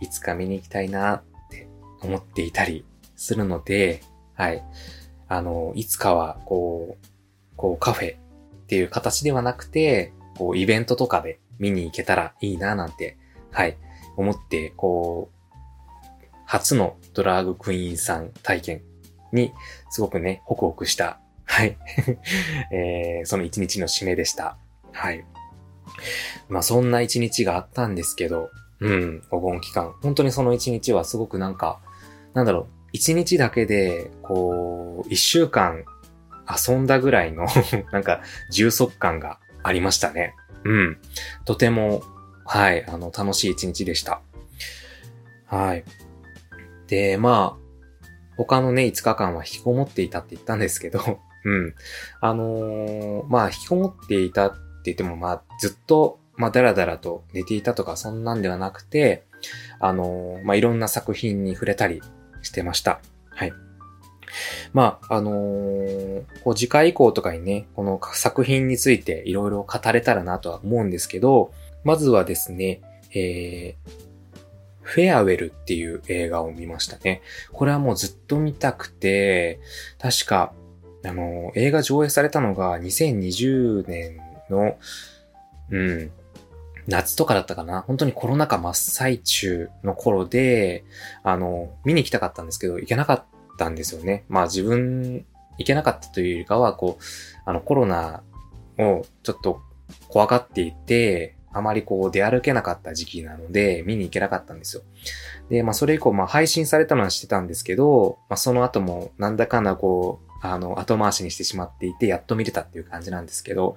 [0.01, 1.69] いつか見に行きたいなって
[2.01, 2.85] 思っていたり
[3.17, 4.03] するので、
[4.35, 4.63] はい。
[5.29, 7.07] あの、いつかは、こう、
[7.57, 13.17] こうカフェっていう形ではなくて、こうイベントとかで見に行けたらいいななんて、
[13.53, 13.79] はい、
[14.17, 15.49] 思って、こう、
[16.45, 18.83] 初のドラァグクイーンさん体験
[19.33, 19.53] に、
[19.89, 21.79] すごくね、ホクホクした、はい、
[22.75, 24.59] えー、その一日の締めでした。
[24.91, 25.25] はい。
[26.49, 29.95] まあそんな一日があったんですけど、うん、お盆期間。
[30.03, 31.81] 本当にその一日はすごくなんか、
[32.35, 35.85] なんだろう、一日だけで、こう、一週間
[36.67, 37.47] 遊んだぐらいの
[37.93, 40.35] なんか、充足感がありましたね。
[40.65, 40.99] うん。
[41.45, 42.03] とても、
[42.45, 44.21] はい、あの、楽しい一日でした。
[45.47, 45.85] はい。
[46.87, 47.63] で、まあ、
[48.37, 51.75] 他のね、5日間は引きこもっていたって言ったんですけど、 うん。
[52.21, 59.27] あのー、まあ、引きこもっていたって言っても、まあ、ずっと、まあ、だらだらと寝ていたとか、そんなんではなくて、
[59.81, 62.01] あのー、まあ、いろんな作品に触れたり
[62.43, 63.01] してました。
[64.73, 71.53] まあ、あのー、こう次回以降とかにね、この作品についていろいろ語れたらなとは思うんですけど、
[71.85, 72.81] まずはですね、
[73.15, 73.93] えー、
[74.83, 77.23] フェアウェルっていう映画を見ましたね。
[77.53, 79.61] これはもうずっと見たくて、
[79.99, 80.53] 確か、
[81.05, 84.77] あの、映画上映されたのが2020年の、
[85.71, 86.11] うん、
[86.87, 90.85] 夏とかだったかな本当にコロナ禍真っ最中の頃で、
[91.23, 93.27] あの、見に行きたかったんですけど、行けなかった
[93.59, 94.25] たんですよね。
[94.29, 95.25] まあ自分、
[95.59, 97.03] 行けなかったというよりかは、こう、
[97.45, 98.23] あのコロナ
[98.79, 99.61] をちょっと
[100.09, 104.83] 怖がっていて、あまりこう出歩けなかった時期なので、見に行けなかったんですよ。
[105.51, 113.77] で、まあそれ以降、まあ配信されたのはしてたんですけど、まあその後もなんだかんだこう、あの、後回しにしてしまっていて、やっと見れたっていう感じなんですけど、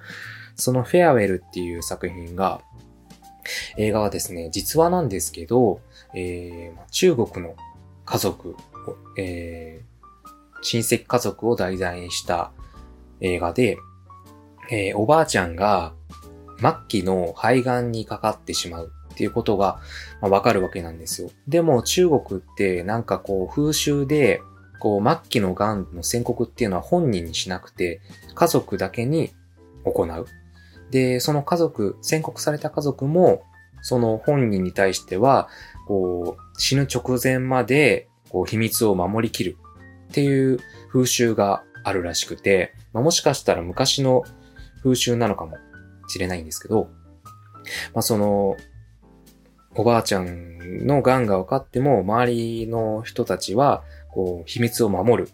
[0.56, 2.62] そのフェアウェルっていう作品が、
[3.78, 5.80] 映画はですね、実話なんですけど、
[6.16, 7.56] えー、中国の
[8.06, 8.56] 家族、
[9.18, 12.52] えー、親戚家族を題材にした
[13.22, 13.78] 映画で、
[14.70, 15.94] えー、おばあちゃんが
[16.60, 19.80] 末期の肺がんにかかってしまうっていうことが、
[20.22, 21.30] まあ、わかるわけなんですよ。
[21.48, 24.42] でも中国ってなんかこう風習で、
[24.80, 28.02] こう末期の癌の宣告っていうのは本人にしなくて
[28.36, 29.32] 家族だけに
[29.86, 30.26] 行う。
[30.92, 33.44] で、その家族、宣告された家族も、
[33.82, 35.48] その本人に対しては、
[35.88, 39.56] こう、死ぬ直前まで、こう、秘密を守りきる
[40.10, 40.60] っていう
[40.92, 44.24] 風習があるらしくて、まあ、もしかしたら昔の
[44.84, 45.56] 風習なのかも
[46.10, 46.90] しれないんですけど、
[47.94, 48.58] まあ、その、
[49.78, 55.30] おばあちゃんの癌が分かっても、周りの人たちは、こう、秘密を守る。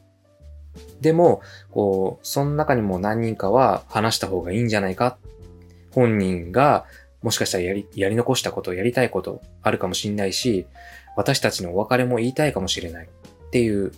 [1.01, 5.17] でも、こう、その中にも何人かは話した方がいいんじゃないか
[5.89, 6.85] 本人が
[7.21, 10.65] もしかしたらやり、やり残したこと、やりたいことあるかもしれないし、
[11.15, 13.91] 私たちのお別れも言いたいかもしれないっていう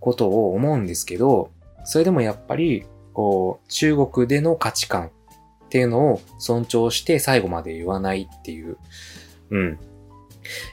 [0.00, 1.50] ことを思うんですけど、
[1.84, 5.10] それでもやっぱり、こう、中国での価値観
[5.66, 8.76] っていうのを尊重して最後まで言わないっていう、
[9.50, 9.78] うん、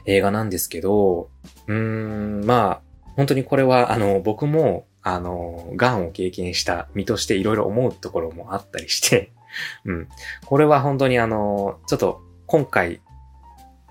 [0.05, 1.29] 映画なんですけど、
[1.67, 2.81] うーん、まあ、
[3.15, 9.31] 本当にこれは、あの、僕も、あの、癌を経験した身としていろいろ思うところもあったりして、
[9.85, 10.07] うん。
[10.45, 13.01] これは本当にあの、ちょっと今回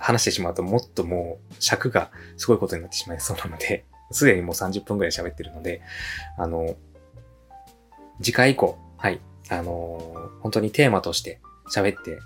[0.07, 5.83] 話してしまうともっともう尺がすごいことになってしまいそうなので、 すでにもう30分くらい喋ってるので、
[6.38, 6.77] あの、
[8.23, 11.40] 次回以降、はい、あの、本当にテーマとして
[11.75, 12.21] 喋って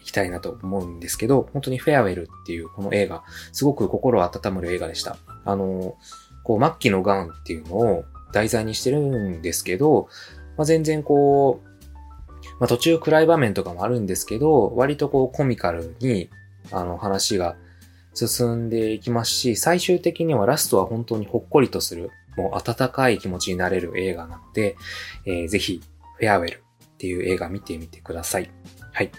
[0.00, 5.18] いきたいなと思うんですけど、本当にフェアウェルっていうこの映画、すごく心温まる映画でした。
[5.44, 5.96] あの、
[6.42, 10.08] こう、末期の癌っていうのを題材にしてるんですけど、
[10.56, 11.70] まあ、全然こう、
[12.60, 16.30] まあ途中暗い場面とかもあるんですけど、割とこうコミカルに、
[16.72, 17.56] あの話が
[18.14, 24.76] 進んでいきますし、最終的にはラストは本当にほっこりとする、もう温かい気持ちになれる映画なので、
[25.26, 25.80] えー、ぜひ、
[26.18, 28.50] フェアウェルっていう映画見てみてください。
[28.92, 29.10] はい。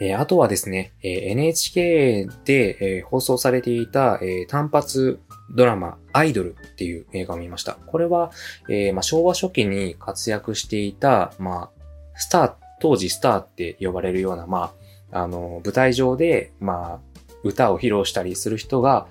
[0.00, 5.20] えー、あとはですね、えー、NHK で、えー、放送されていた、え単発
[5.54, 7.74] ドラマ、アイドルっていう映画を見ました。
[7.74, 8.30] これは、
[8.68, 11.80] えまあ、昭和初期に活躍していた、まあ、
[12.14, 14.79] スター、当時スターって呼ばれるような、まあ、
[15.12, 19.06] あの、舞台上で、まあ、歌を披露したりする人が、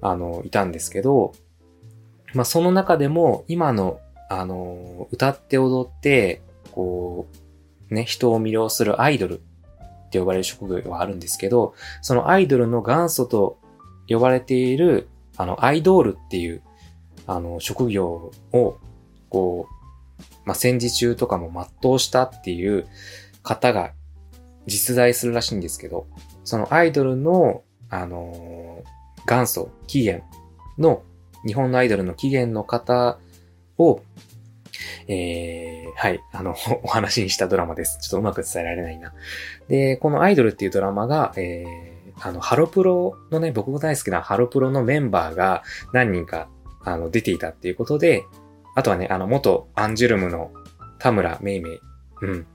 [0.00, 1.32] あの、いたんですけど、
[2.34, 6.40] まあ、その中でも、今の、あの、歌って踊って、
[6.72, 7.26] こ
[7.90, 13.58] う、ね、人を魅了するアイドルって呼ばれる職業はあるんですけど、そのアイドルの元祖と
[14.08, 16.62] 呼ばれている、あの、アイドールっていう、
[17.26, 18.78] あの、職業を、
[19.28, 19.82] こう、
[20.44, 22.86] まあ、戦時中とかも全うしたっていう
[23.42, 23.92] 方が
[24.66, 26.06] 実在するらしいんですけど、
[26.44, 30.24] そのアイドルの、あのー、元祖、起源
[30.78, 31.02] の、
[31.46, 33.18] 日本のアイドルの起源の方
[33.78, 34.02] を、
[35.08, 37.98] えー、はい、あの、 お話にしたドラマです。
[38.00, 39.12] ちょっとうまく伝えられないな。
[39.68, 46.48] で、このアイドルっていうドラマが、えー、あの、ハロプロのね、僕も大好きなハロプロのメンバーが何人か、
[46.84, 48.24] あの、出ていたっていうことで、
[48.74, 50.50] あとはね、あの、元アンジュルムの
[50.98, 51.80] 田村めいめい、
[52.22, 52.46] うん、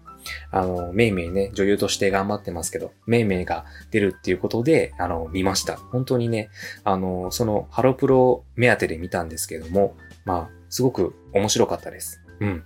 [0.51, 5.77] あの、メイメイね、女優として頑張ってますけど、メイメイが出るっていうことで、あの、見ました。
[5.77, 6.49] 本当にね、
[6.83, 12.21] あの、そのハロプロ目当てで見たんですけども、まあ、すごく面白かったです。
[12.39, 12.63] うん。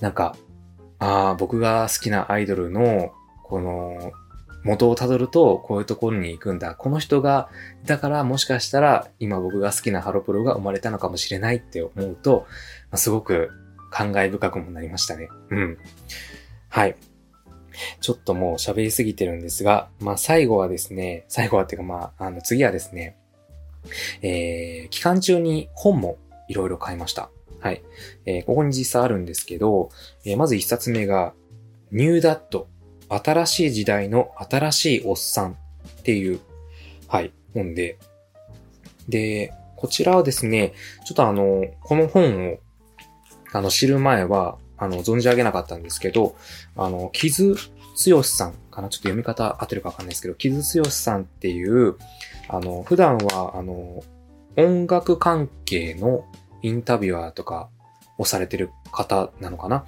[0.00, 0.36] なんか、
[0.98, 3.12] ああ、僕が好きなアイドルの、
[3.44, 4.12] この、
[4.62, 6.74] 元をたどると、こういうところに行くんだ。
[6.74, 7.48] この人が、
[7.86, 12.46] だからもしかしたら、今僕が好きなハロプロが生まれたのかもしれないって思うと、
[12.90, 13.50] まあ、すごく
[13.90, 15.28] 感慨深くもなりましたね。
[15.50, 15.78] うん。
[16.70, 16.96] はい。
[18.00, 23.16] ちょっともう喋りすぎてるんですが、まあ最後はですね、最後はっていうかまあ、あの次はですね、
[24.22, 27.30] えー、期間中に本もいろいろ買いました。
[27.60, 27.82] はい。
[28.24, 29.90] えー、ここに実際あるんですけど、
[30.24, 31.34] えー、まず一冊目が、
[31.92, 32.68] ニューダット、
[33.08, 35.56] 新しい時代の新しいおっさんっ
[36.02, 36.40] ていう、
[37.08, 37.98] はい、本で、
[39.08, 42.58] で、こちらはですね、ちょっとあの、この本を、
[43.52, 46.34] あの、知る前は、あの、存じ上げなかったんですけど、
[46.74, 47.54] あの、木津
[48.10, 48.88] 剛さんかな？
[48.88, 51.96] ちょっと読み方合ってるかわかんないですけど、木津剛さんっていう、
[52.48, 54.02] あの、普段は、あの、
[54.56, 56.24] 音楽関係の
[56.62, 57.68] インタビュアーとか
[58.18, 59.84] をされてる方なのかな？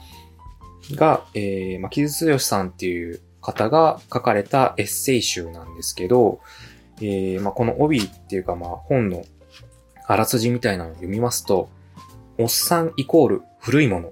[0.93, 6.41] が、えー、まあ、木津剛さんっていう方が書かれたエッセイ集なんですけど、
[7.01, 9.25] えー、まあ、この帯っていうか、まあ、本の
[10.07, 11.71] あらすじみたいなのを読みますと、
[12.39, 14.11] おっさんイコール古いもの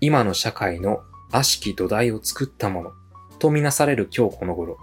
[0.00, 2.92] 今の社会の悪しき土台を作ったもの
[3.38, 4.78] とみなされる今日この頃。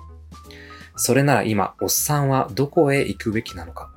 [0.95, 3.91] それなら今、おっさんはどこへ行くべきなのか。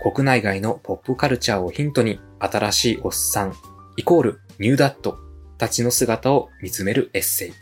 [0.00, 3.54] 国内外のポップカルチャーをヒントに新しいおっさん、
[3.96, 5.18] イコールニューダット
[5.58, 7.52] たちの姿を見つめるエッセイっ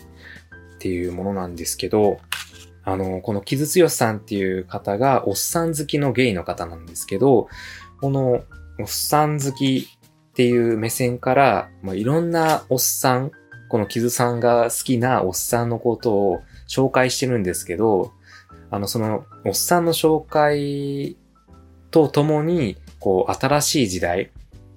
[0.79, 2.19] ていうものなんですけど、
[2.85, 7.49] あの、この傷強さんっていう方がおっさん好きのゲイの方なんですけど、
[8.01, 8.43] この
[8.81, 9.89] おっさん好き
[10.33, 13.33] っていう目線から、まあ、いろんなおっさん、
[13.69, 18.13] このキズさんが好きなおっさんのことを紹介してるんですけど、
[18.71, 21.19] あの、その、おっさんの紹介
[21.91, 24.31] とともに、こう、新しい時代、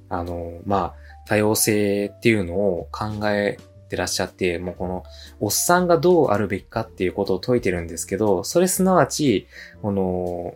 [0.10, 0.94] あの、まあ、
[1.26, 5.04] 多様性っていうのを考えてらっしゃって、もうこの、
[5.40, 9.48] おっさんがどうあるべきかっていうことを説いてるんですけど、それすなわち、
[9.82, 10.56] この、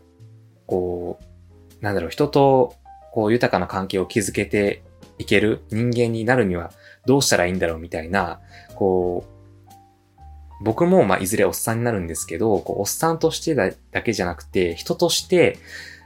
[0.68, 2.76] こう、なんだろう、人と、
[3.14, 4.84] こう、豊かな関係を築けて
[5.20, 5.62] いける？
[5.70, 6.72] 人間になるには
[7.06, 8.40] どうしたらいいんだろうみたいな、
[8.76, 15.58] こう、僕もまあいずれおっさんになるんですけど、こうおっさんとしてだけじゃなくて、人として、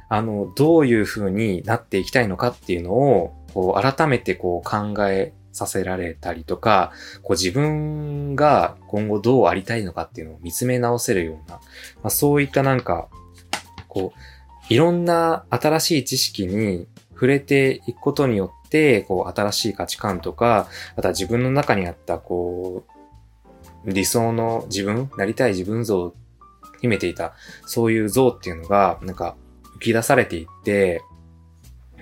[0.10, 6.92] あの、どういう風になっていきたいのかっていうのを、こう、改めてこう考えさせられたりとか、
[7.24, 11.62] こう自分が今後どうありたいのかっていうのを見つめ直せるような、ま
[12.06, 13.08] あ、そういったなんか、
[13.88, 18.63] こう、いろんな新しい知識に触れていくことによって、
[19.08, 22.86] こう、新しい価値観とか、あとは自分の中にあった、こ
[23.86, 26.16] う、理想の自分、なりたい自分像を
[26.82, 27.34] 秘めていた、
[27.66, 29.36] そういう像っていうのが、なんか、
[29.78, 31.02] 浮き出されていって、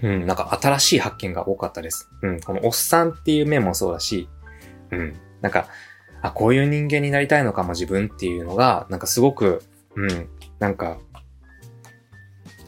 [0.02, 2.10] うん、なんか新しい発見が多かったです。
[2.24, 4.28] うん、このおっさんっていう面もそうだし、
[4.92, 5.68] うん、なんか、
[6.22, 9.64] あ、こういう人間になりたいのかも自分っていうのが、なんかすごく、
[9.96, 10.98] うん、なんか、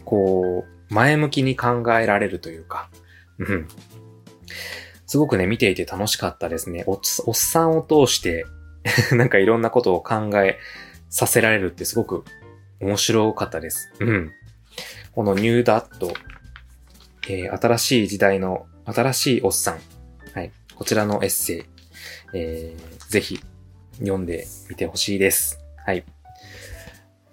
[0.06, 2.89] こう、前向きに考えられるというか、
[3.39, 3.68] うん。
[5.14, 6.86] すごくね、見ていて楽しかったですね。
[6.88, 6.99] おっ
[7.36, 8.47] さんを通して
[9.16, 10.57] なんかいろんなことを考え
[11.07, 12.26] させられるってすごく
[12.80, 13.93] 面白かったです。
[13.99, 14.32] うん。
[15.11, 16.11] このニューダット、
[17.30, 19.82] えー、新しい時代の新しいおっさん。
[20.34, 20.51] はい。
[20.74, 21.64] こちらのエッセイ、
[22.34, 23.39] えー、ぜひ
[23.99, 25.59] 読んでみてほしいです。
[25.86, 26.05] はい。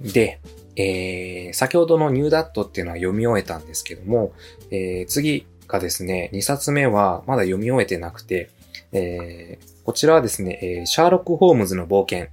[0.03, 0.39] で、
[0.76, 4.35] えー、先ほどのニューダットっていうのは読み終えたんですけども、
[4.70, 8.51] えー、次がですね、2冊目はまだ読み終えてなくて、
[8.93, 12.29] えー、こちらはですね、えー、シャーロック・ホームズの冒険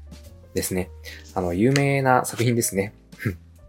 [0.54, 0.90] ですね。
[1.34, 2.94] あの、有名な作品ですね。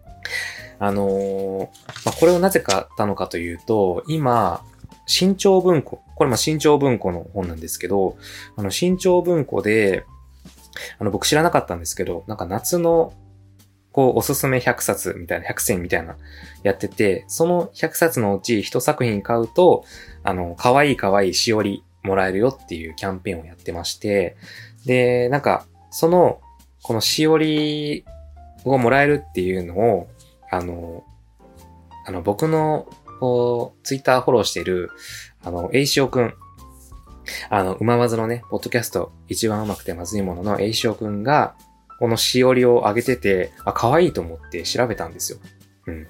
[0.81, 1.69] あのー、
[2.05, 4.65] まあ、これをなぜ買ったのかというと、今、
[5.07, 8.17] 新潮文庫、これま、新潮文庫の本なんですけど、
[8.57, 10.05] あの、新潮文庫で、
[10.99, 13.13] あの、僕知らなかったんですけど、なんか夏の、
[13.99, 16.17] こう、おすすめ100冊みたいな、100選みたいな、
[16.63, 19.83] やってて、その100冊のうち1作品買うと、
[20.23, 24.37] あの、かわいいかわいいしおりもらえるよっていうキャンペーンをやってまして、
[24.87, 26.41] で、なんか、その、
[26.85, 28.05] このしおり
[28.65, 30.09] をもらえるっていうのを、
[30.49, 31.03] あの、
[32.07, 32.89] あの、僕の、
[33.19, 34.93] こう、ツイッターフォローしてる、
[35.43, 36.35] あの、栄翔くん。
[37.51, 41.57] あの、馬まずのね、ポッドキャスト、一番うまくてまずいものの栄翔くんが、
[41.99, 45.39] このしおりを上げてて、あ、可愛いと思って調べたんですよ。
[45.87, 46.07] うん。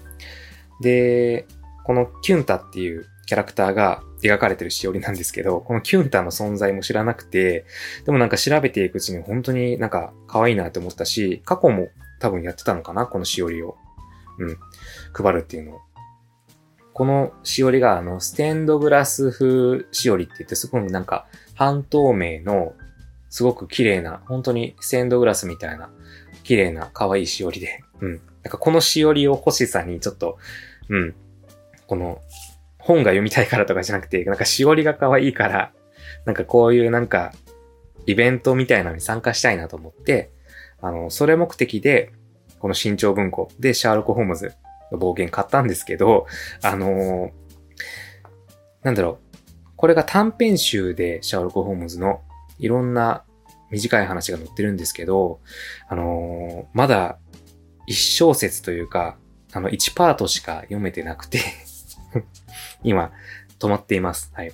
[0.80, 1.46] で、
[1.84, 7.64] このキュンタっていうキャラクターが描かれてるしおりなんですけど、このキュンタの存在も知らなくて、
[8.04, 11.88] でもなんか調べていくうちに本当になんか可愛いなって思ったし、過去も
[12.20, 13.76] 多分やってたのかなこのしおりを。
[14.38, 14.56] うん。
[15.12, 15.80] 配るっていうのを。
[16.94, 22.72] このしおりが、あの、ステンドグラス風しおりって言って、すごくなんか、半透明の、
[23.30, 25.90] すごく綺麗な、本当にステンドグラスみたいな、
[26.44, 28.12] 綺麗な可愛いしおりで、うん。
[28.14, 28.20] なん
[28.50, 30.38] かこのしおりを欲しさにちょっと、
[30.88, 31.14] うん。
[31.86, 32.20] この、
[32.78, 35.72] 本が読みたいからとかじゃなくて、なんかしおりが可愛いから、
[36.24, 37.32] なんかこういうなんか、
[38.06, 40.30] イベントみたいなのに参加したいなと思って、
[40.80, 42.12] あの、それ目的で、
[42.58, 44.54] この新潮文庫でシャーロック・ホームズ
[44.90, 46.26] の冒険買ったんですけど、
[46.62, 47.30] あのー、
[48.82, 49.28] なんだろう。
[49.76, 52.22] これが短編集でシャーロック・ホームズの
[52.58, 53.24] いろんな
[53.70, 55.40] 短い話が載ってるんですけど、
[55.88, 57.18] あのー、まだ
[57.86, 59.16] 一小節というか、
[59.52, 61.40] あの、1パートしか読めてなくて
[62.82, 63.12] 今、
[63.58, 64.30] 止まっています。
[64.34, 64.52] はい。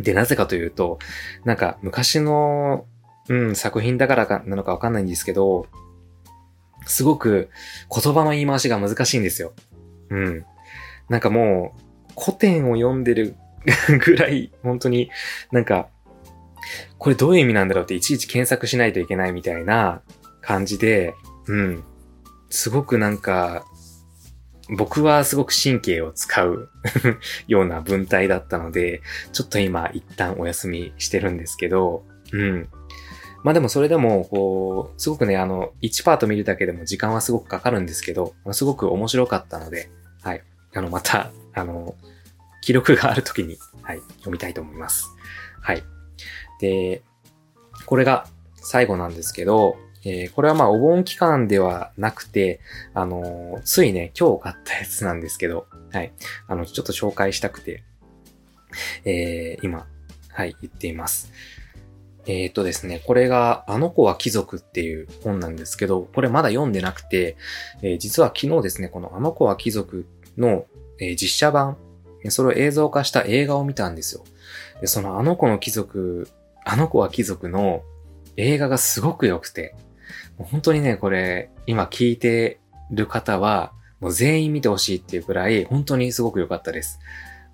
[0.00, 0.98] で、なぜかというと、
[1.44, 2.86] なんか昔の、
[3.28, 5.66] うん、作品だからかなのかわかんないんですけど、
[6.86, 7.50] すごく
[7.90, 9.52] 言葉の言い回しが難しいんですよ。
[10.10, 10.44] うん。
[11.08, 11.74] なんかも
[12.16, 13.36] う、古典を読んでる
[14.04, 15.10] ぐらい、本当に
[15.50, 15.88] なんか、
[16.98, 20.02] これどういう意味なんだろうっていちいち検索しないといけないみたいな
[20.40, 21.14] 感じで、
[21.46, 21.84] うん。
[22.50, 23.64] すごくなんか、
[24.70, 26.70] 僕はすごく神経を使う
[27.48, 29.02] ような文体だったので、
[29.32, 32.68] ちょっと今一旦お休みしてるんですけど、うん。
[33.42, 39.90] まあでもそれでも、こう、すごくね、あの、1パート見るだけでも時間はすごくかかるんですけど、すごく面白かったので、
[40.22, 40.42] はい。
[40.74, 41.94] あの、また、あの、
[42.62, 45.10] 記録がある時に、はい、読みたいと思います。
[45.60, 45.82] はい。
[46.60, 47.02] で、
[47.86, 48.26] これが
[48.56, 52.60] 最後なんですけど、えー、これはまあお盆期間ではなくて、
[52.92, 56.12] あのー、ついね、今日買ったやつなんですけど、はい。
[56.46, 57.82] あの、ちょっと紹介したくて、
[59.04, 59.86] えー、今、
[60.28, 61.32] はい、言っています。
[62.26, 67.36] えっ、とですね、これが、あの子は貴族っていう本なんですけど、これまだ読んでなくて、
[67.82, 70.66] えー、実は昨日ですね、このあの子は貴族の、
[70.98, 71.76] えー、実写版、
[72.30, 74.24] それを映像化した映画を見たんですよ。
[74.80, 76.28] で、そのあの子の貴族、
[76.64, 77.82] あの子は貴族の
[78.36, 79.74] 映画がすごく良くて、
[80.38, 82.58] もう本当にね、これ、今聞いて
[82.90, 86.98] る方は、もう全員見てほしいっていうくらい、本当にすごく良かったです。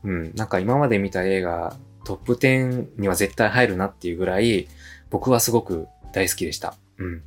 [0.02, 4.68] うん、なんか今まで見た映画トップ10には絶対入るなっていうぐらい、
[5.10, 6.74] 僕はすごく大好きでした。
[6.98, 7.22] うん。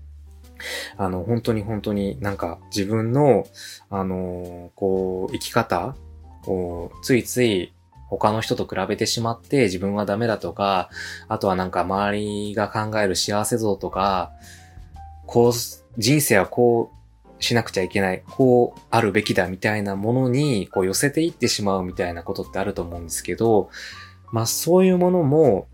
[0.98, 3.46] あの、本当に本当になんか自分の、
[3.90, 5.96] あのこう、生き方
[6.48, 7.74] をついつい
[8.18, 10.90] 他の人と比べてしまって自分はダメだとか、
[11.28, 14.32] あとはなんか周りが考える幸せ像とか、
[15.26, 15.54] こう、
[15.98, 16.92] 人生はこ
[17.40, 23.70] うしなくちゃいけない、こうあるべきだみたいなものにこう寄せていってしまうみたいなことってあると思うんですけど、
[24.32, 25.68] まあそういうものも、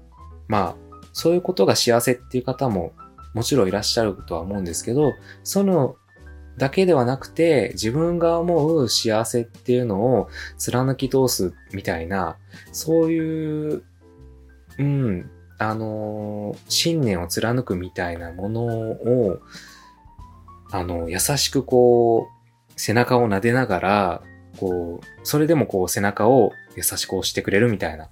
[0.47, 0.75] まあ
[1.13, 2.93] そういうことが幸せっていう方も
[3.33, 5.13] もちろんいらっしゃるとは思うんですけど、
[5.43, 5.95] その
[6.59, 12.37] だけではなくて自分が思う幸せっていうのを貫き通すみたいな、
[12.71, 13.83] そういう、
[14.77, 19.39] うん、あの信念を貫くみたいなものを、
[20.71, 24.21] あの、優しくこう、背中を撫でながら、
[24.59, 28.09] こう、それでもこう背中を優しく押してくれるみたいな、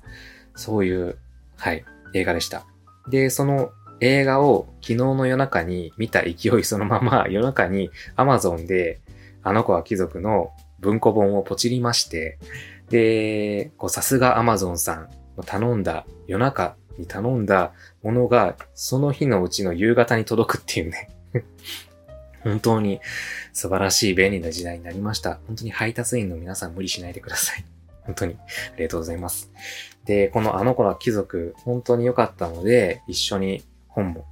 [0.56, 1.18] そういう
[1.58, 1.84] はい、
[2.14, 2.66] 映画でした。
[3.10, 9.00] で、その映画を昨日の夜中に見た勢いそのまま 夜中に Amazon で
[9.44, 12.38] あの子は貴族の文庫本をポチりまして、
[12.90, 15.10] で、さすが Amazon さん
[15.46, 17.72] 頼んだ夜中に頼んだ
[18.04, 21.10] ものがその日のうちの夕方に届くっていうね
[22.44, 23.00] 本当に
[23.54, 25.40] 素晴らしい便利な時代になりました。
[25.48, 27.66] 本当に配達員の皆さん無理しないでください。
[28.04, 29.52] 本当にありがとうございます。
[30.06, 33.64] で、このあの子は貴族、本当に良かったので、一緒に
[33.98, 34.26] 本も、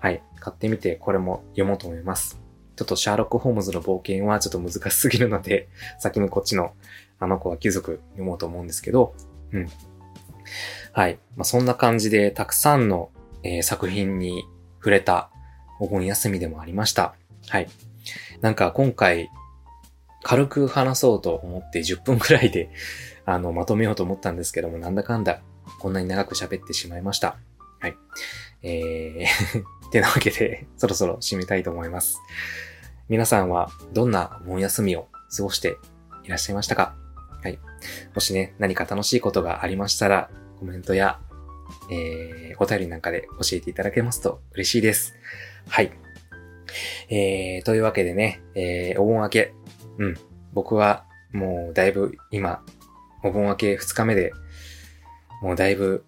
[0.00, 2.40] はい、買ってみて、これも読もうと思います。
[2.74, 5.68] ちょっとシャーロック・ホームズの冒険はちょっと難しすぎるので、
[5.98, 6.72] 先にこっちの
[7.20, 9.14] あの子は貴族読もうと思うんですけど、
[9.52, 9.68] うん。
[10.92, 11.18] はい。
[11.36, 13.10] まあ、そんな感じで、たくさんの、
[13.44, 14.44] えー、作品に
[14.78, 15.30] 触れた
[15.78, 17.14] お盆休みでもありました。
[17.48, 17.68] はい。
[18.40, 19.30] なんか今回、
[20.24, 22.70] 軽く話そうと思って10分くらいで
[23.24, 25.40] あの、まとめようと思ったんですけども、なんだかんだ、
[25.78, 27.36] こんなに長く喋ってしまいました。
[27.80, 27.96] はい。
[28.62, 32.18] えー てなわけで、そろそろ締めたいと思います。
[33.08, 35.76] 皆さんはどんな盆休みを過ごして
[36.24, 36.94] いらっしゃいましたか？
[37.42, 37.58] はい。
[38.14, 41.20] もしね、何か楽しいことがありましたら、コメントや、
[41.90, 45.14] えー、お便りなんかで教えていただけますと嬉しいです。
[45.68, 45.92] はい。
[47.10, 49.54] えー、というわけでね、えー、お盆明け、
[49.98, 50.14] うん、
[50.54, 52.64] 僕はもうだいぶ今、
[53.22, 54.32] お盆明け2日目で、
[55.42, 56.06] もうだいぶ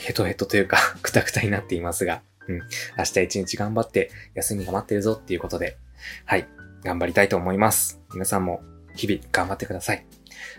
[0.00, 2.56] ヘトヘトというか くたくたになっていますが、うん、
[2.98, 5.76] 明日一日頑張って休みが待ってるぞっていうことで、
[6.24, 6.48] はい、
[6.84, 8.00] 頑張りたいと思います。
[8.12, 8.62] 皆さんも
[8.96, 10.04] 日々頑張ってください。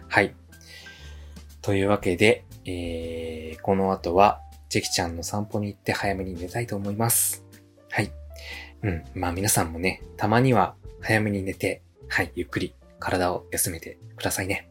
[0.07, 0.35] はい。
[1.61, 7.43] というわけで、えー、この後は、チェキちゃんの散歩に行って早めに寝たいと思います。
[7.89, 8.11] はい。
[8.83, 9.03] うん。
[9.13, 14.70] まあ皆さんもね、たまには早めに寝て、はい、ゆっくり体を休めてくださいね。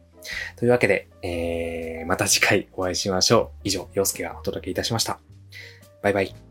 [0.55, 3.59] というわけで、えー、また次回お会いしましょう。
[3.63, 5.19] 以上、洋介がお届けいたしました。
[6.01, 6.50] バイバイ。